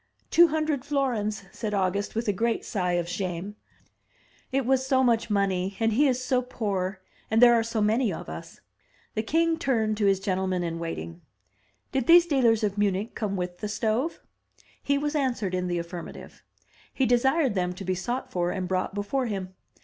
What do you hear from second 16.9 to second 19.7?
He desired them to be sought for and brought before him.